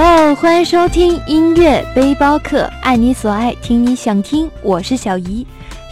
[0.00, 5.44] Hello，欢迎收听音乐背包客，爱你所爱，听你想听，我是小姨。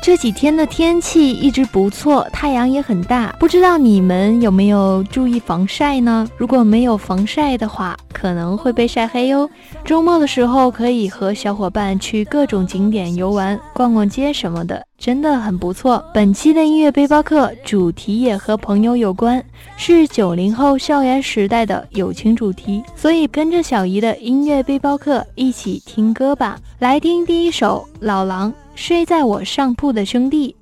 [0.06, 6.28] 这几天的天气一直不错，太阳也很大，不知道你们有没有注意防晒呢？
[6.36, 9.50] 如果没有防晒的话，可能会被晒黑哟。
[9.84, 16.00] 周末的时候可以和小伙伴去各种景点游玩、逛逛街什么的，真的很不错。
[16.14, 19.44] 本期的音乐背包客主题也和朋友有关，
[19.76, 26.56] 是九零后校园时代的友情主题，所以跟着小姨的音乐背包客一起听歌吧。
[26.78, 28.52] 来听第一首《老狼》。
[28.76, 30.54] 睡在我上铺的兄弟，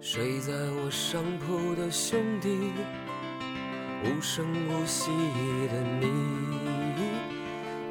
[0.00, 2.48] 睡在我上铺的兄弟，
[4.02, 5.10] 无声无息
[5.68, 6.08] 的你，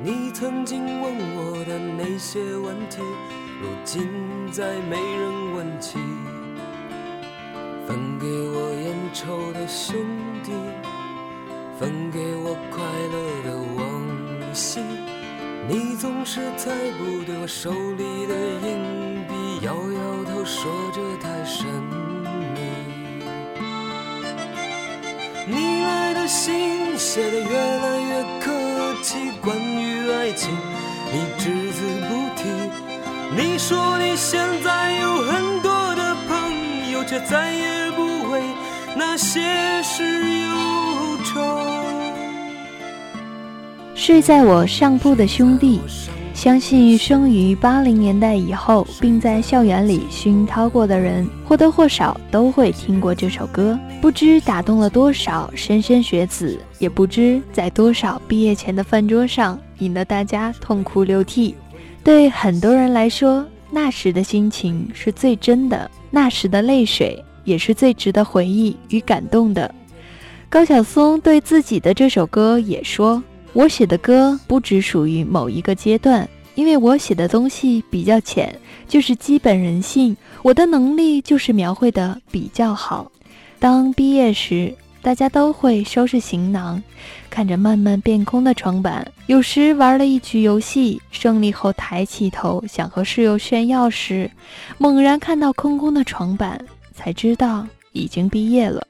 [0.01, 2.97] 你曾经问我的那些问题，
[3.61, 4.09] 如今
[4.51, 5.99] 再没人问起。
[7.87, 9.95] 分给我烟抽的兄
[10.43, 10.51] 弟。
[11.79, 13.83] 分给我快乐的往
[14.53, 14.79] 昔，
[15.67, 21.65] 你总是猜不对我手里的硬币，摇摇头说着太神
[22.53, 22.61] 秘。
[25.45, 28.51] 你来的信写的越来越客
[29.01, 30.55] 气，关于爱情
[31.11, 32.47] 你只字不提。
[33.35, 38.41] 你说你现在有很多的朋友，却再也不为
[38.95, 40.03] 那些事
[44.03, 45.79] 睡在我上铺的兄弟，
[46.33, 53.79] 相信生于八零年代以后，并在校园里熏陶过的人，或多或少都会听过这首歌。
[54.01, 61.55] 不知打动了多少莘莘学子，也不知在多少毕业前的饭桌上，引得大家痛哭流涕。
[62.03, 69.73] 对很多人来说，那时的心情是最真的，那时的泪水也是最值得回忆与感动的。
[70.49, 73.23] 高晓松对自己的这首歌也说。
[73.53, 78.53] 我写的歌不只属于某一个阶段，因为我写的东西比较浅，
[78.87, 80.17] 就是基本人性。
[80.41, 83.11] 我的能力就是描绘的比较好。
[83.59, 86.81] 当毕业时，大家都会收拾行囊，
[87.29, 89.09] 看着慢慢变空的床板。
[89.27, 94.29] 有时玩了一局游戏，胜利后抬起头想和室友炫耀时，
[94.79, 96.59] 猛然看到空空的床板，
[96.93, 98.85] 才知道已经毕业了。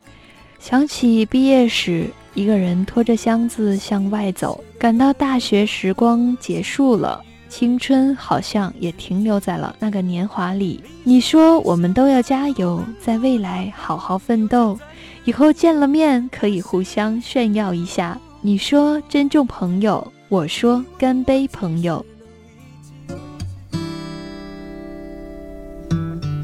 [0.57, 2.07] 想起毕业时。
[2.35, 10.83] 一个人拖着箱子向外走，感到大学时光结束了，青春好像也停留在了那个年华里。
[11.03, 14.77] 你说我们都要加油，在未来好好奋斗，
[15.25, 18.17] 以后见了面可以互相炫耀一下。
[18.41, 22.03] 你说珍重朋友，我说干杯朋友。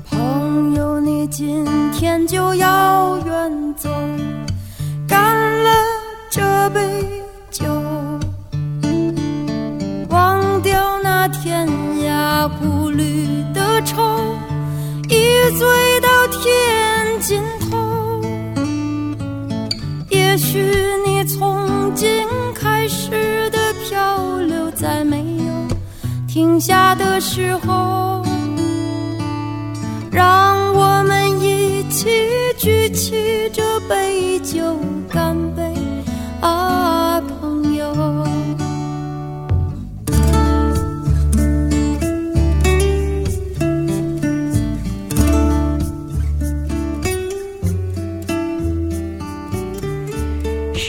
[0.09, 3.89] 朋友，你今天就要远走。
[6.73, 7.05] 杯
[7.51, 7.65] 酒，
[10.09, 11.67] 忘掉那天
[12.03, 14.35] 涯孤旅的愁，
[15.07, 18.21] 一醉到天尽头。
[20.09, 20.59] 也许
[21.05, 23.57] 你从今开始的
[23.87, 25.77] 漂流，在没有
[26.27, 28.23] 停下的时候，
[30.11, 32.09] 让我们一起
[32.57, 34.75] 举起这杯酒。
[35.11, 35.35] 干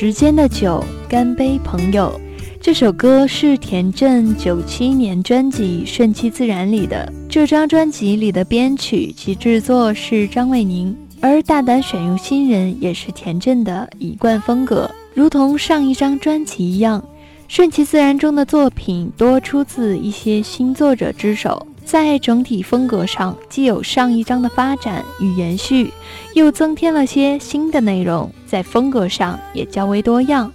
[0.00, 2.18] 时间的酒，干杯，朋友！
[2.58, 7.12] 这首歌是田震九七年专辑《顺其自然》里的。
[7.28, 10.96] 这张专辑里的编曲及制作是张卫宁。
[11.20, 16.98] 而大胆选用新人也是田震的一贯风格，如同上一张专辑一样，
[17.46, 25.92] 《顺其自然》中的作品多出自一些新作者之手，在整体风格上既有上一章的发展与延续，
[26.34, 30.52] 又增添了些新的内容，在风格上也较为多样。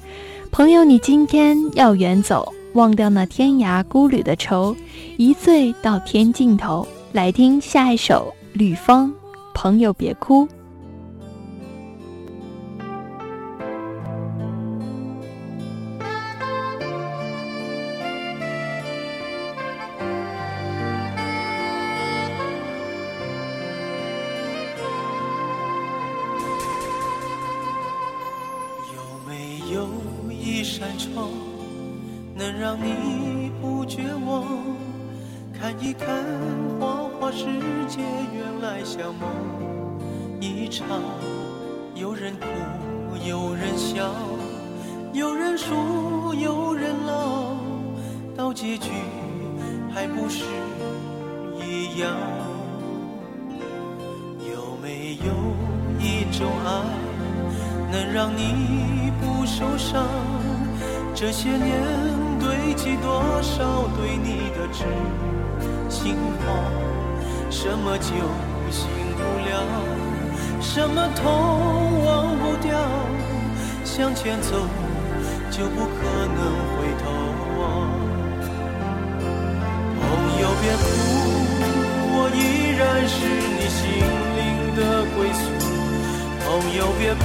[0.49, 4.73] 朋友，你今天要远走，忘掉那天涯孤旅的愁，
[5.17, 6.87] 一醉到天尽头。
[7.11, 9.09] 来听下一首《吕方》。
[9.53, 10.47] 朋友，别哭。
[30.45, 31.31] 一扇窗，
[32.35, 34.45] 能让你不绝望？
[35.51, 36.07] 看一看
[36.79, 37.45] 花花世
[37.87, 37.99] 界，
[38.31, 39.27] 原来像梦。
[40.39, 41.01] 一场，
[41.95, 42.45] 有人哭，
[43.27, 44.13] 有人笑，
[45.13, 45.73] 有人输，
[46.35, 47.55] 有人老，
[48.37, 48.91] 到结局
[49.91, 50.45] 还不是
[51.59, 52.11] 一样？
[54.47, 55.33] 有没有
[55.99, 56.83] 一种爱，
[57.91, 60.05] 能让你不受伤？
[61.17, 61.81] 这些年
[62.41, 64.83] 堆积多少对你的知
[65.89, 66.45] 心话？
[67.49, 68.11] 什么酒？
[68.69, 68.85] 醒
[69.15, 69.53] 不了，
[70.59, 71.23] 什么痛
[72.03, 72.77] 忘不掉，
[73.85, 74.67] 向前走
[75.49, 75.95] 就不可
[76.35, 76.39] 能
[76.75, 77.07] 回头
[77.61, 77.63] 望。
[80.01, 80.03] 朋
[80.41, 80.83] 友别哭，
[82.11, 83.15] 我依然是
[83.55, 83.79] 你心
[84.35, 84.43] 灵
[84.75, 84.79] 的
[85.15, 85.43] 归宿。
[86.43, 86.45] 朋
[86.75, 87.23] 友别哭，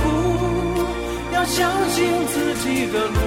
[1.34, 1.58] 要相
[1.88, 1.98] 信
[2.28, 3.18] 自己的路。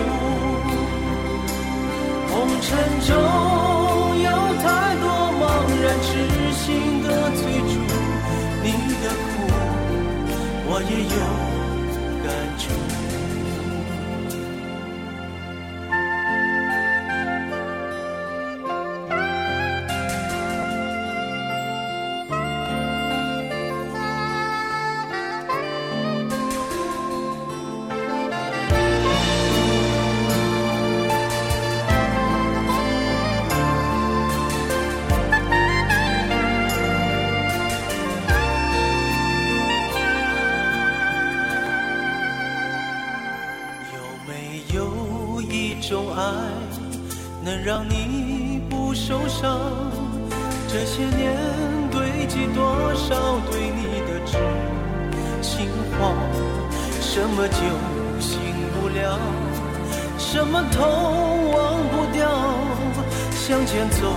[2.33, 2.67] 红尘
[3.05, 3.13] 中
[4.17, 4.65] 有太
[4.97, 5.05] 多
[5.37, 5.41] 茫
[5.79, 6.09] 然痴
[6.51, 6.65] 心
[7.03, 7.07] 的
[7.37, 7.71] 追逐。
[8.63, 8.67] 你
[9.03, 9.23] 的苦，
[10.65, 11.52] 我也有
[48.93, 49.59] 受伤，
[50.67, 51.35] 这些年
[51.91, 54.37] 堆积多少对你的知
[55.41, 55.67] 心
[55.99, 56.13] 话？
[57.01, 57.55] 什么酒
[58.19, 58.39] 醒
[58.73, 59.19] 不了，
[60.17, 60.81] 什么痛
[61.51, 62.27] 忘不掉？
[63.31, 64.13] 向前走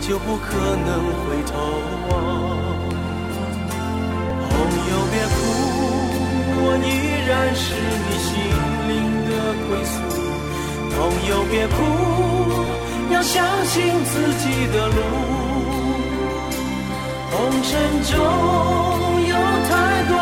[0.00, 0.88] 就不可能
[1.22, 1.52] 回头
[2.08, 2.12] 望。
[4.48, 4.52] 朋
[4.90, 5.36] 友别哭，
[6.64, 6.86] 我依
[7.28, 7.64] 然是
[8.08, 8.30] 你心
[8.88, 8.90] 灵
[9.28, 9.30] 的
[9.68, 9.94] 归宿。
[10.94, 10.98] 朋
[11.28, 11.72] 友别哭，
[13.10, 15.00] 要相信自己的路。
[17.30, 17.70] 红尘
[18.04, 18.12] 中
[19.26, 19.34] 有
[19.68, 19.72] 太
[20.08, 20.21] 多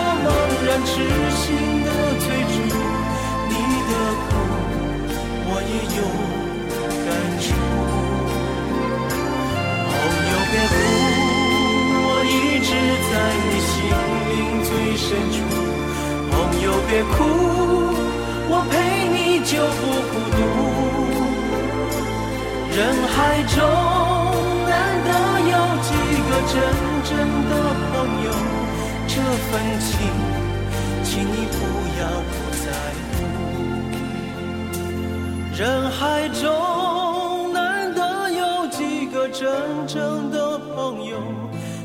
[39.92, 41.18] 正的朋友，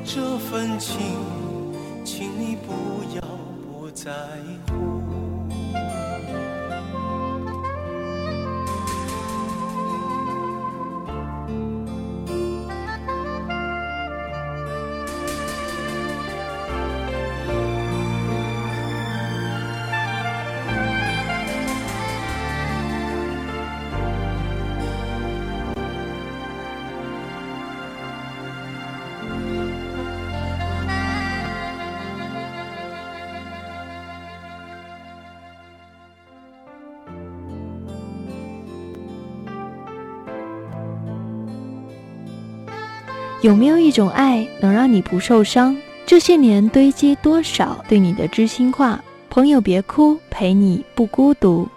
[0.03, 0.95] 这份情，
[2.05, 2.71] 请你不
[3.15, 3.21] 要
[3.65, 4.11] 不在
[4.69, 5.04] 乎。
[43.45, 45.77] 有没有一种爱能让你不受伤？
[46.03, 48.99] 这些年堆积多少对你的知心话？
[49.29, 51.67] 朋友别哭，陪你不孤独。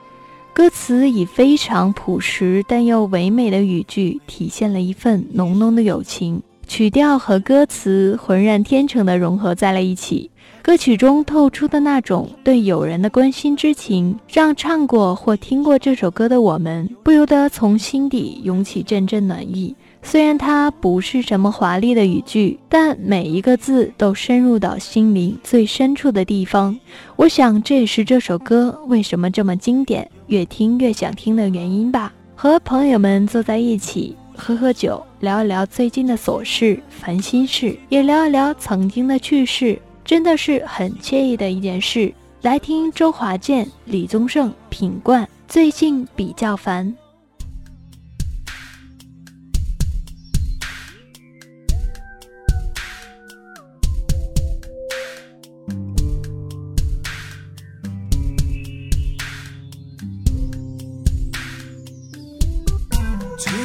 [0.54, 6.42] 歌词以非常朴实但又唯美的语句，体现了一份浓浓的友情。
[6.66, 10.30] 曲调和歌词浑然天成地融合在了一起，
[10.62, 19.76] 歌曲中透出的那种对友人的关心之情，让唱过或听过这首歌的我们，不由得从心底涌起阵阵暖意。
[20.10, 26.74] 虽然它不是什么华丽的语句，但每一个字都深入到心灵最深处的地方。
[27.16, 32.10] 我想这也是这首歌为什么这么经典，越听越想听的原因吧。
[32.34, 42.10] 和朋友们坐在一起，喝喝酒，聊一聊最近的琐事、烦心事，也聊一聊曾经的趣事，真的是很惬意的一件事。
[42.40, 46.96] 来听周华健、李宗盛、品冠，最近比较烦。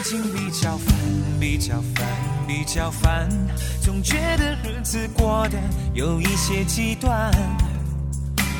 [0.03, 0.95] 最近比较烦，
[1.39, 2.05] 比较烦，
[2.45, 3.29] 比较烦，
[3.81, 5.57] 总觉得日子过得
[5.93, 7.31] 有一些极端。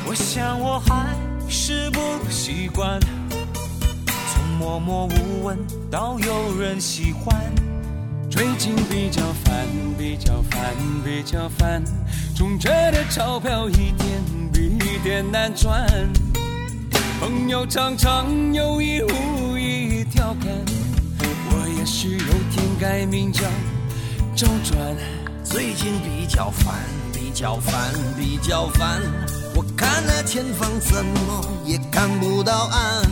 [0.08, 1.14] 我想我还
[1.50, 2.98] 是不习惯，
[4.34, 5.60] 从默默无闻
[5.92, 7.36] 到有人喜欢。
[8.32, 10.74] 最近比较烦，比较烦，
[11.04, 11.84] 比较烦，
[12.34, 14.24] 总觉得钞票一点
[14.54, 15.86] 比一点难赚。
[17.20, 20.50] 朋友常常有意无意调侃，
[21.84, 23.42] 也许有天改名叫
[24.38, 24.96] 周转。
[25.44, 26.76] 最近比较烦，
[27.12, 29.02] 比较烦，比较烦。
[29.54, 33.12] 我看那前方怎么也看不到岸，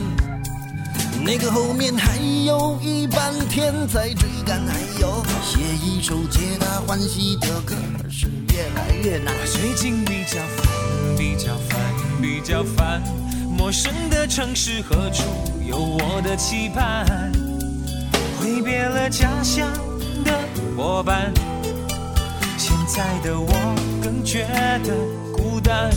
[1.22, 7.76] 那个后面还有一半天在追赶，还有写一首皆大欢喜的歌
[8.10, 9.36] 是越来越难。
[9.48, 11.78] 最近比较烦，比较烦，
[12.22, 13.04] 比较烦。
[13.50, 15.24] 陌生的城市何处
[15.68, 17.34] 有我的期盼？
[18.42, 19.72] 挥别了家乡
[20.26, 20.32] 的
[20.76, 21.32] 伙伴，
[22.58, 23.54] 现在的我
[24.02, 24.48] 更觉
[24.84, 24.96] 得
[25.32, 25.92] 孤单。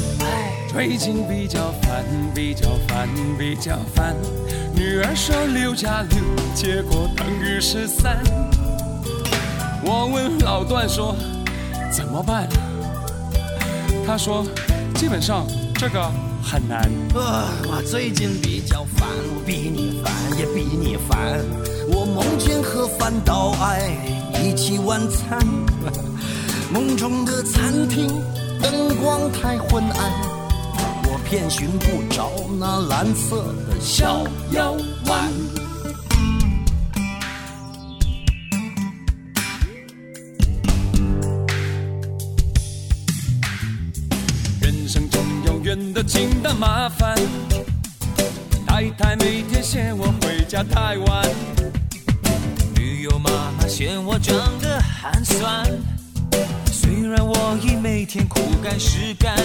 [0.69, 3.09] 最近比较烦，比较烦，
[3.39, 4.15] 比较烦。
[4.75, 6.19] 女儿说六加六，
[6.55, 8.23] 结果等于十三。
[9.83, 11.17] 我问老段说
[11.91, 12.47] 怎么办？
[14.07, 14.45] 他说
[14.97, 15.47] 基本上
[15.77, 16.83] 这个很难。
[17.15, 21.41] 啊，我最近比较烦，我比你烦，也比你烦。
[21.89, 23.97] 我梦见和范岛爱
[24.43, 25.39] 一起晚餐，
[26.73, 28.09] 梦中的餐厅
[28.63, 30.13] 灯光太昏暗，
[31.05, 34.73] 我偏寻不着那蓝色的小腰
[35.07, 35.31] 丸。
[44.61, 47.15] 人生中永远的清淡麻烦，
[48.67, 51.29] 太太每天嫌我回家太晚，
[53.05, 55.71] 友妈妈嫌我长得寒酸。
[56.73, 59.37] 虽然我已每天苦干实干，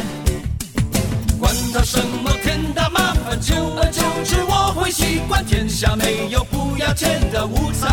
[1.38, 5.46] 管他什么天大麻烦，久而久之我会习惯。
[5.46, 7.92] 天下没有不要钱的午餐。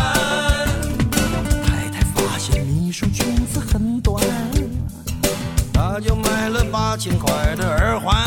[1.65, 4.23] 太太发现秘书裙子很短，
[5.73, 8.25] 她就买了八千块的耳环。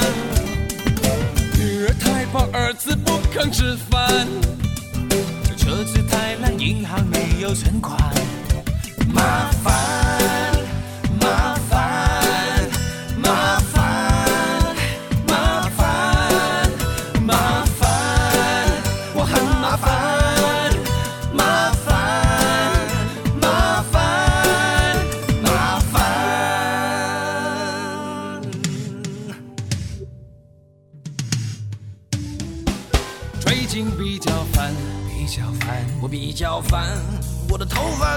[1.56, 4.26] 女儿太胖，儿子不肯吃饭。
[7.50, 7.99] 有存款。
[9.12, 10.00] 麻烦，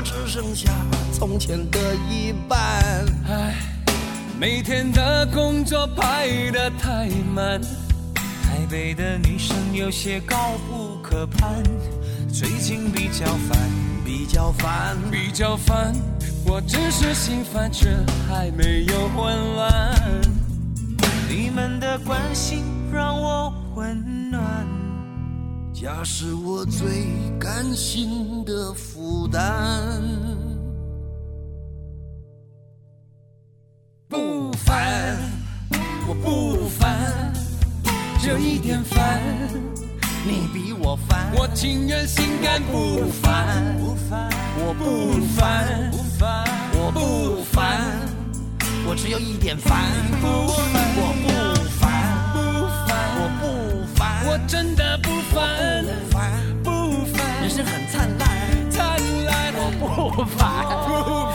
[0.04, 0.70] 只剩下
[1.14, 1.80] 从前的
[2.10, 2.60] 一半。
[3.28, 3.56] 唉，
[4.40, 7.62] 每天的工作排得太满，
[8.44, 11.64] 台北的女生有些高不可攀。
[12.32, 13.58] 最近比较烦，
[14.04, 15.94] 比较烦，比较烦，
[16.46, 17.90] 我只是心烦，却
[18.28, 19.96] 还没有混乱。
[21.30, 24.83] 你们的关心让我温暖。
[25.84, 30.02] 家是我最甘心的负担。
[34.08, 35.20] 不烦，
[36.08, 37.34] 我不烦，
[38.26, 39.22] 就一点烦。
[40.26, 45.92] 你比我烦，我情愿心甘不烦，不烦，我不烦，
[46.76, 48.08] 我不烦，
[48.88, 51.28] 我只有一点烦，不烦，我不
[51.78, 51.92] 烦，
[52.32, 52.40] 不
[52.88, 53.53] 烦，我不烦，
[54.26, 56.32] 我真的不烦，不烦，
[56.64, 58.28] 不烦，人生很灿烂，
[58.72, 60.90] 灿烂，我不烦，不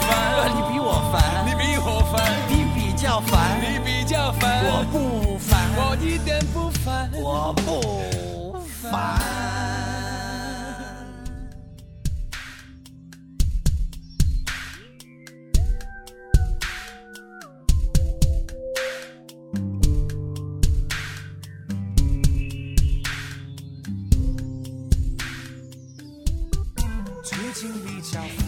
[0.07, 0.09] 烦，
[0.55, 2.17] 你比我烦，你比我烦，
[2.49, 8.59] 你比较烦，你比较烦，我不烦，我一点不烦，我不
[8.91, 9.58] 烦。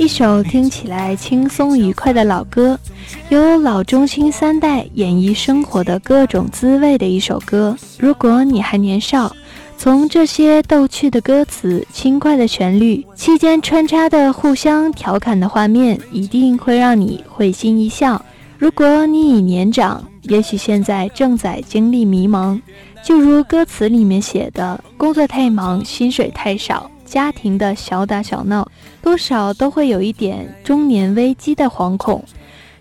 [0.00, 2.80] 一首听起来轻松愉快的老歌，
[3.28, 7.76] 由老中青三代演绎生活的各种滋味的一首歌。
[7.98, 9.36] 如果你还年少，
[9.76, 18.24] 从这些逗趣的歌词、轻快的旋律，期间穿插的互相调侃的画面，一定会让你会心一笑。
[18.56, 22.58] 如果你已年长，也许现在正在经历迷茫，
[23.04, 28.70] 就如歌词里面写的：“工作太忙，薪水太少。”家庭的小打小闹，
[29.02, 32.24] 多少都会有一点中年危机的惶恐。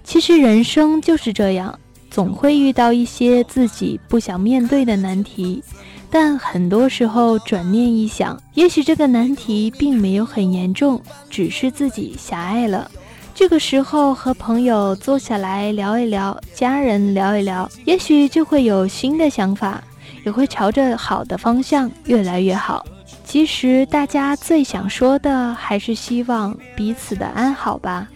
[0.04, 1.78] 其实人生就是这样，
[2.12, 5.64] 总会遇到一些自己不想面对的难题。
[6.12, 12.90] 但很多时候转念一想，也许这个难题并没有很严重，只是自己狭隘了。
[13.34, 19.84] 这个时候和朋友坐下来聊一聊，家人聊一聊，也许就会有新的想法，
[20.30, 22.86] 也会朝着好的方向越来越好。
[23.24, 28.08] 其实大家最想说的还是希望彼此的安好吧，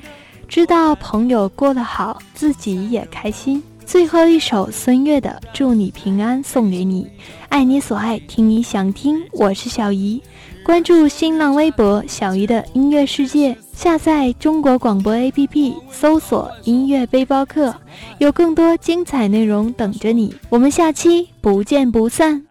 [0.47, 3.63] 知道朋友过得好，自己也开心。
[3.83, 7.09] 最后一首孙悦的《祝你平安》送给你，
[7.49, 10.21] 爱你所爱，听你想听，我是小姨。
[10.63, 17.75] 关注新浪微博“小鱼的音乐世界”，下载中国广播 APP，搜索“音乐背包客”，
[18.17, 20.33] 有更多精彩内容等着你。
[20.49, 22.45] 我们下期不见不散。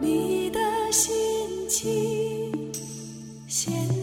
[0.00, 0.58] 你的
[0.90, 1.14] 心
[1.68, 2.23] 情。
[3.54, 3.93] 现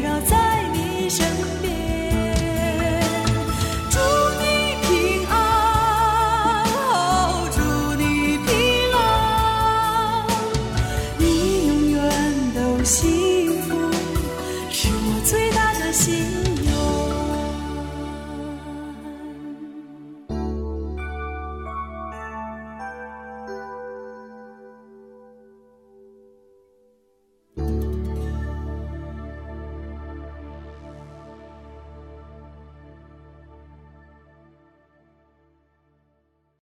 [0.00, 0.39] 绕在